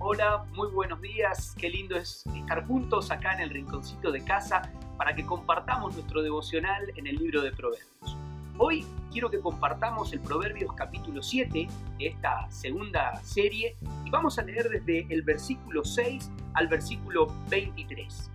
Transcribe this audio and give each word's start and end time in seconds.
Hola, 0.00 0.44
muy 0.54 0.68
buenos 0.68 1.02
días. 1.02 1.56
Qué 1.58 1.68
lindo 1.68 1.96
es 1.96 2.24
estar 2.32 2.64
juntos 2.68 3.10
acá 3.10 3.34
en 3.34 3.40
el 3.40 3.50
rinconcito 3.50 4.12
de 4.12 4.22
casa 4.22 4.62
para 4.96 5.12
que 5.12 5.26
compartamos 5.26 5.96
nuestro 5.96 6.22
devocional 6.22 6.92
en 6.94 7.08
el 7.08 7.16
libro 7.16 7.42
de 7.42 7.50
Proverbios. 7.50 8.16
Hoy 8.58 8.86
quiero 9.10 9.28
que 9.28 9.40
compartamos 9.40 10.12
el 10.12 10.20
Proverbios 10.20 10.72
capítulo 10.74 11.20
7 11.20 11.66
de 11.98 12.06
esta 12.06 12.48
segunda 12.48 13.20
serie 13.24 13.76
y 14.04 14.10
vamos 14.10 14.38
a 14.38 14.42
leer 14.42 14.68
desde 14.68 15.12
el 15.12 15.22
versículo 15.22 15.84
6 15.84 16.30
al 16.54 16.68
versículo 16.68 17.34
23. 17.48 18.30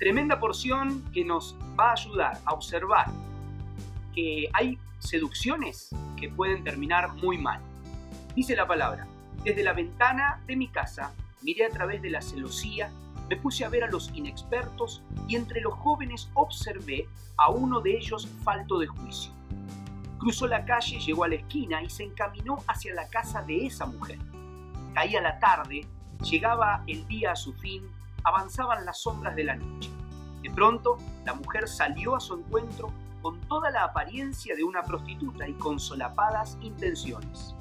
Tremenda 0.00 0.40
porción 0.40 1.04
que 1.12 1.24
nos 1.24 1.54
va 1.78 1.90
a 1.90 1.92
ayudar 1.92 2.38
a 2.44 2.54
observar 2.54 3.06
que 4.12 4.48
hay 4.52 4.76
seducciones 4.98 5.90
que 6.18 6.28
pueden 6.28 6.64
terminar 6.64 7.14
muy 7.14 7.38
mal. 7.38 7.60
Dice 8.34 8.56
la 8.56 8.66
palabra, 8.66 9.06
desde 9.44 9.64
la 9.64 9.72
ventana 9.72 10.42
de 10.46 10.56
mi 10.56 10.68
casa 10.68 11.14
miré 11.42 11.64
a 11.64 11.70
través 11.70 12.02
de 12.02 12.10
la 12.10 12.20
celosía, 12.20 12.90
me 13.28 13.36
puse 13.36 13.64
a 13.64 13.68
ver 13.68 13.84
a 13.84 13.90
los 13.90 14.10
inexpertos 14.14 15.02
y 15.28 15.36
entre 15.36 15.60
los 15.60 15.74
jóvenes 15.74 16.28
observé 16.34 17.08
a 17.38 17.48
uno 17.50 17.80
de 17.80 17.96
ellos 17.96 18.28
falto 18.44 18.78
de 18.78 18.86
juicio. 18.86 19.32
Cruzó 20.18 20.46
la 20.46 20.64
calle, 20.66 20.98
llegó 20.98 21.24
a 21.24 21.28
la 21.28 21.36
esquina 21.36 21.82
y 21.82 21.88
se 21.88 22.04
encaminó 22.04 22.58
hacia 22.66 22.92
la 22.92 23.08
casa 23.08 23.42
de 23.42 23.66
esa 23.66 23.86
mujer. 23.86 24.18
Caía 24.92 25.22
la 25.22 25.38
tarde, 25.38 25.86
llegaba 26.22 26.84
el 26.86 27.06
día 27.06 27.32
a 27.32 27.36
su 27.36 27.54
fin, 27.54 27.88
avanzaban 28.24 28.84
las 28.84 29.00
sombras 29.00 29.34
de 29.36 29.44
la 29.44 29.56
noche. 29.56 29.90
De 30.42 30.50
pronto, 30.50 30.98
la 31.24 31.32
mujer 31.32 31.66
salió 31.68 32.14
a 32.16 32.20
su 32.20 32.34
encuentro 32.34 32.92
con 33.22 33.40
toda 33.42 33.70
la 33.70 33.84
apariencia 33.84 34.54
de 34.54 34.64
una 34.64 34.82
prostituta 34.82 35.48
y 35.48 35.54
con 35.54 35.80
solapadas 35.80 36.58
intenciones 36.60 37.54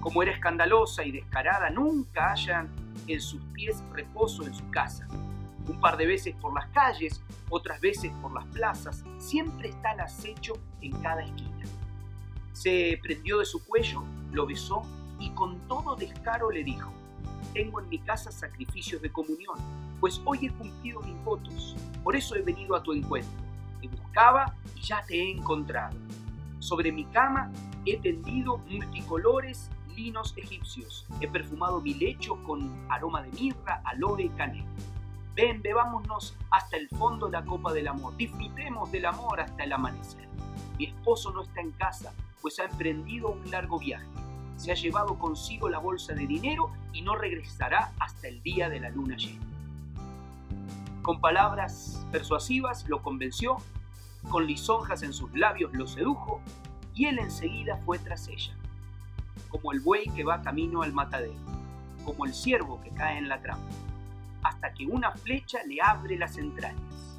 como 0.00 0.22
era 0.22 0.32
escandalosa 0.32 1.04
y 1.04 1.10
descarada, 1.10 1.70
nunca 1.70 2.30
hallan 2.30 2.68
en 3.06 3.20
sus 3.20 3.42
pies 3.52 3.82
reposo 3.92 4.46
en 4.46 4.54
su 4.54 4.68
casa. 4.70 5.06
Un 5.66 5.80
par 5.80 5.96
de 5.96 6.06
veces 6.06 6.34
por 6.36 6.54
las 6.54 6.66
calles, 6.68 7.20
otras 7.50 7.80
veces 7.80 8.12
por 8.22 8.32
las 8.32 8.44
plazas, 8.46 9.04
siempre 9.18 9.68
está 9.68 9.92
el 9.92 10.00
acecho 10.00 10.54
en 10.80 10.92
cada 11.02 11.22
esquina. 11.22 11.64
Se 12.52 12.98
prendió 13.02 13.38
de 13.38 13.44
su 13.44 13.64
cuello, 13.64 14.02
lo 14.32 14.46
besó 14.46 14.82
y 15.18 15.30
con 15.30 15.58
todo 15.68 15.94
descaro 15.96 16.50
le 16.50 16.64
dijo, 16.64 16.92
tengo 17.52 17.80
en 17.80 17.88
mi 17.88 17.98
casa 17.98 18.30
sacrificios 18.30 19.02
de 19.02 19.10
comunión, 19.10 19.58
pues 20.00 20.20
hoy 20.24 20.46
he 20.46 20.50
cumplido 20.50 21.00
mis 21.00 21.22
votos, 21.24 21.76
por 22.02 22.16
eso 22.16 22.34
he 22.34 22.42
venido 22.42 22.74
a 22.76 22.82
tu 22.82 22.92
encuentro. 22.92 23.32
Te 23.80 23.88
buscaba 23.88 24.54
y 24.74 24.80
ya 24.80 25.04
te 25.06 25.14
he 25.14 25.30
encontrado. 25.30 25.96
Sobre 26.58 26.90
mi 26.90 27.04
cama 27.06 27.50
he 27.84 27.96
tendido 27.98 28.58
multicolores 28.58 29.70
egipcios. 30.36 31.06
He 31.20 31.28
perfumado 31.28 31.80
mi 31.80 31.94
lecho 31.94 32.42
con 32.44 32.86
aroma 32.88 33.22
de 33.22 33.30
mirra, 33.32 33.82
aloe 33.84 34.22
y 34.22 34.28
canela. 34.30 34.66
Ven, 35.34 35.62
bebámonos 35.62 36.36
hasta 36.50 36.76
el 36.76 36.88
fondo 36.88 37.28
la 37.28 37.44
copa 37.44 37.72
del 37.72 37.88
amor. 37.88 38.16
Disfrutemos 38.16 38.90
del 38.90 39.06
amor 39.06 39.40
hasta 39.40 39.64
el 39.64 39.72
amanecer. 39.72 40.28
Mi 40.78 40.86
esposo 40.86 41.32
no 41.32 41.42
está 41.42 41.60
en 41.60 41.72
casa, 41.72 42.12
pues 42.40 42.58
ha 42.58 42.64
emprendido 42.64 43.28
un 43.30 43.50
largo 43.50 43.78
viaje. 43.78 44.06
Se 44.56 44.72
ha 44.72 44.74
llevado 44.74 45.18
consigo 45.18 45.68
la 45.68 45.78
bolsa 45.78 46.14
de 46.14 46.26
dinero 46.26 46.70
y 46.92 47.02
no 47.02 47.14
regresará 47.14 47.92
hasta 48.00 48.28
el 48.28 48.42
día 48.42 48.68
de 48.68 48.80
la 48.80 48.90
luna 48.90 49.16
llena. 49.16 49.44
Con 51.02 51.20
palabras 51.20 52.04
persuasivas 52.10 52.88
lo 52.88 53.02
convenció, 53.02 53.56
con 54.28 54.46
lisonjas 54.46 55.02
en 55.02 55.12
sus 55.12 55.32
labios 55.34 55.72
lo 55.72 55.86
sedujo 55.86 56.40
y 56.94 57.06
él 57.06 57.18
enseguida 57.20 57.76
fue 57.84 57.98
tras 58.00 58.26
ella 58.28 58.58
como 59.48 59.72
el 59.72 59.80
buey 59.80 60.04
que 60.14 60.24
va 60.24 60.42
camino 60.42 60.82
al 60.82 60.92
matadero, 60.92 61.38
como 62.04 62.24
el 62.24 62.34
ciervo 62.34 62.80
que 62.80 62.90
cae 62.90 63.18
en 63.18 63.28
la 63.28 63.40
trampa, 63.40 63.68
hasta 64.42 64.72
que 64.72 64.86
una 64.86 65.12
flecha 65.12 65.58
le 65.66 65.80
abre 65.80 66.16
las 66.16 66.38
entrañas, 66.38 67.18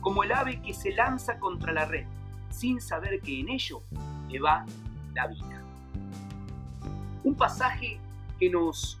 como 0.00 0.22
el 0.22 0.32
ave 0.32 0.60
que 0.62 0.74
se 0.74 0.92
lanza 0.92 1.38
contra 1.38 1.72
la 1.72 1.84
red, 1.84 2.06
sin 2.50 2.80
saber 2.80 3.20
que 3.20 3.40
en 3.40 3.48
ello 3.48 3.82
le 4.28 4.40
va 4.40 4.64
la 5.14 5.26
vida. 5.26 5.62
Un 7.24 7.34
pasaje 7.34 7.98
que 8.38 8.50
nos 8.50 8.98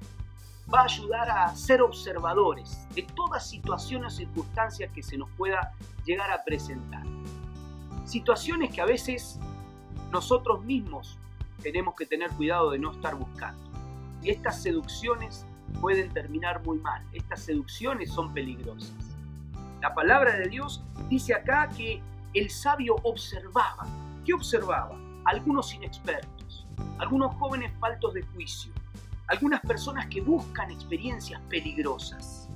va 0.72 0.80
a 0.80 0.84
ayudar 0.84 1.30
a 1.30 1.56
ser 1.56 1.80
observadores 1.80 2.86
de 2.94 3.02
todas 3.02 3.48
situaciones 3.48 4.14
o 4.14 4.16
circunstancias 4.16 4.90
que 4.92 5.02
se 5.02 5.16
nos 5.16 5.30
pueda 5.30 5.72
llegar 6.04 6.30
a 6.30 6.44
presentar. 6.44 7.04
Situaciones 8.04 8.74
que 8.74 8.80
a 8.80 8.84
veces 8.84 9.38
nosotros 10.12 10.64
mismos 10.64 11.18
tenemos 11.62 11.94
que 11.94 12.06
tener 12.06 12.30
cuidado 12.30 12.70
de 12.70 12.78
no 12.78 12.92
estar 12.92 13.14
buscando. 13.14 13.60
Estas 14.22 14.62
seducciones 14.62 15.46
pueden 15.80 16.12
terminar 16.12 16.64
muy 16.64 16.78
mal, 16.78 17.04
estas 17.12 17.42
seducciones 17.42 18.10
son 18.10 18.32
peligrosas. 18.32 18.94
La 19.80 19.94
palabra 19.94 20.36
de 20.36 20.48
Dios 20.48 20.82
dice 21.08 21.34
acá 21.34 21.68
que 21.76 22.02
el 22.34 22.50
sabio 22.50 22.96
observaba. 23.02 23.86
¿Qué 24.24 24.34
observaba? 24.34 24.98
Algunos 25.24 25.72
inexpertos, 25.74 26.66
algunos 26.98 27.34
jóvenes 27.36 27.72
faltos 27.78 28.14
de 28.14 28.22
juicio, 28.22 28.72
algunas 29.28 29.60
personas 29.60 30.06
que 30.06 30.20
buscan 30.20 30.70
experiencias 30.70 31.40
peligrosas. 31.48 32.48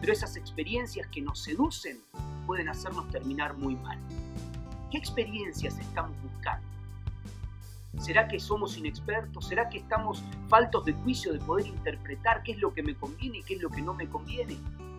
Pero 0.00 0.12
esas 0.12 0.36
experiencias 0.36 1.06
que 1.08 1.22
nos 1.22 1.40
seducen 1.40 2.00
pueden 2.46 2.68
hacernos 2.68 3.08
terminar 3.10 3.56
muy 3.56 3.76
mal. 3.76 3.98
¿Qué 4.90 4.98
experiencias 4.98 5.78
estamos 5.78 6.20
buscando? 6.22 6.71
¿Será 7.98 8.26
que 8.26 8.40
somos 8.40 8.76
inexpertos? 8.76 9.46
¿Será 9.46 9.68
que 9.68 9.78
estamos 9.78 10.24
faltos 10.48 10.84
de 10.84 10.92
juicio 10.92 11.32
de 11.32 11.38
poder 11.38 11.66
interpretar 11.66 12.42
qué 12.42 12.52
es 12.52 12.58
lo 12.58 12.72
que 12.72 12.82
me 12.82 12.94
conviene 12.94 13.38
y 13.38 13.42
qué 13.42 13.54
es 13.54 13.62
lo 13.62 13.70
que 13.70 13.82
no 13.82 13.94
me 13.94 14.08
conviene? 14.08 14.56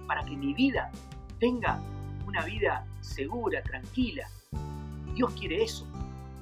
Para 0.07 0.23
que 0.23 0.35
mi 0.35 0.53
vida 0.53 0.91
tenga 1.39 1.81
una 2.25 2.43
vida 2.43 2.85
segura, 3.01 3.61
tranquila. 3.63 4.27
Dios 5.13 5.33
quiere 5.33 5.63
eso. 5.63 5.87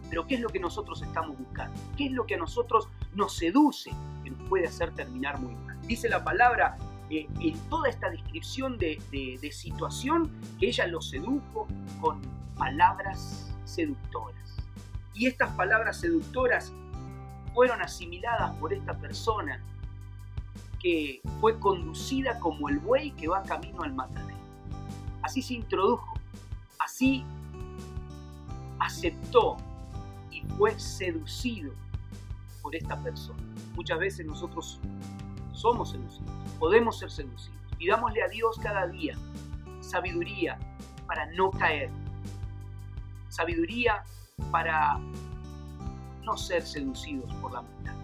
Pero 0.10 0.28
¿qué 0.28 0.36
es 0.36 0.42
lo 0.42 0.50
que 0.50 0.60
nosotros 0.60 1.02
estamos 1.02 1.38
buscando? 1.38 1.80
¿Qué 1.96 2.08
es 2.08 2.12
lo 2.12 2.26
que 2.26 2.36
a 2.36 2.38
nosotros 2.38 2.90
nos 3.14 3.34
seduce 3.34 3.92
que 4.24 4.32
nos 4.32 4.50
puede 4.50 4.68
hacer 4.68 4.92
terminar 4.92 5.40
muy 5.40 5.56
mal? 5.56 5.80
Dice 5.88 6.10
la 6.10 6.24
palabra 6.24 6.78
eh, 7.10 7.28
en 7.40 7.58
toda 7.70 7.90
esta 7.90 8.10
descripción 8.10 8.78
de, 8.78 9.02
de 9.12 9.52
situación 9.52 10.30
que 10.60 10.68
ella 10.68 10.86
lo 10.88 11.02
sedujo 11.02 11.68
con 12.02 12.22
palabras 12.58 13.56
seductoras. 13.64 14.51
Y 15.22 15.28
estas 15.28 15.52
palabras 15.52 15.98
seductoras 15.98 16.74
fueron 17.54 17.80
asimiladas 17.80 18.56
por 18.56 18.74
esta 18.74 18.98
persona 18.98 19.64
que 20.80 21.22
fue 21.40 21.60
conducida 21.60 22.40
como 22.40 22.70
el 22.70 22.80
buey 22.80 23.12
que 23.12 23.28
va 23.28 23.44
camino 23.44 23.84
al 23.84 23.94
matadero. 23.94 24.40
Así 25.22 25.44
se 25.44 25.54
introdujo, 25.54 26.12
así 26.80 27.24
aceptó 28.80 29.58
y 30.32 30.42
fue 30.58 30.80
seducido 30.80 31.72
por 32.64 32.76
esta 32.76 32.98
persona. 33.04 33.44
Muchas 33.76 34.00
veces 34.00 34.26
nosotros 34.26 34.80
somos 35.52 35.92
seducidos, 35.92 36.32
podemos 36.58 36.98
ser 36.98 37.12
seducidos. 37.12 37.62
Pidámosle 37.78 38.24
a 38.24 38.28
Dios 38.28 38.58
cada 38.58 38.88
día 38.88 39.16
sabiduría 39.82 40.58
para 41.06 41.28
no 41.34 41.52
caer, 41.52 41.92
sabiduría 43.30 44.04
para 44.52 45.00
no 46.24 46.38
ser 46.38 46.64
seducidos 46.64 47.34
por 47.36 47.52
la 47.54 47.62
maldad. 47.62 47.96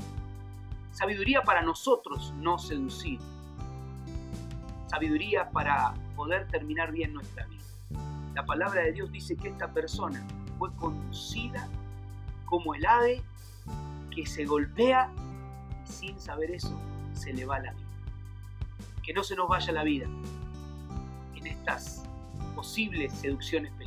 Sabiduría 0.92 1.44
para 1.44 1.62
nosotros 1.62 2.34
no 2.38 2.58
seducir. 2.58 3.20
Sabiduría 4.88 5.50
para 5.52 5.94
poder 6.16 6.48
terminar 6.48 6.92
bien 6.92 7.14
nuestra 7.14 7.46
vida. 7.46 7.64
La 8.34 8.46
palabra 8.46 8.82
de 8.82 8.94
Dios 8.94 9.12
dice 9.12 9.36
que 9.36 9.50
esta 9.50 9.72
persona 9.72 10.26
fue 10.58 10.74
conducida 10.76 11.68
como 12.46 12.74
el 12.74 12.86
ave 12.86 13.22
que 14.16 14.26
se 14.26 14.46
golpea 14.46 15.12
y 15.86 15.92
sin 15.92 16.20
saber 16.20 16.52
eso 16.52 16.80
se 17.14 17.34
le 17.34 17.46
va 17.46 17.60
la 17.60 17.74
vida. 17.74 17.88
Que 19.04 19.14
no 19.14 19.24
se 19.24 19.36
nos 19.36 19.48
vaya 19.48 19.72
la 19.72 19.84
vida 19.84 20.08
en 21.36 21.48
estas 21.48 22.04
posibles 22.56 23.14
seducciones 23.14 23.72
peligrosas 23.74 23.87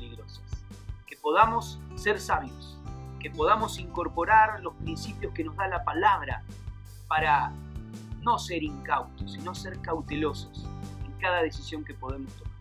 podamos 1.22 1.80
ser 1.96 2.20
sabios, 2.20 2.78
que 3.18 3.30
podamos 3.30 3.78
incorporar 3.78 4.60
los 4.62 4.74
principios 4.74 5.32
que 5.34 5.44
nos 5.44 5.56
da 5.56 5.68
la 5.68 5.84
palabra 5.84 6.42
para 7.08 7.52
no 8.22 8.38
ser 8.38 8.62
incautos, 8.62 9.32
sino 9.32 9.54
ser 9.54 9.80
cautelosos 9.80 10.66
en 11.04 11.12
cada 11.20 11.42
decisión 11.42 11.84
que 11.84 11.94
podemos 11.94 12.32
tomar. 12.34 12.54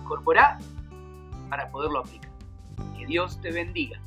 Incorporar 0.00 0.58
para 1.48 1.70
poderlo 1.70 2.00
aplicar. 2.00 2.30
Que 2.96 3.06
Dios 3.06 3.40
te 3.40 3.50
bendiga 3.50 4.00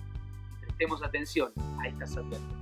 prestemos 0.81 1.03
atención 1.03 1.53
a 1.79 1.87
estas 1.87 2.17
advertencias. 2.17 2.60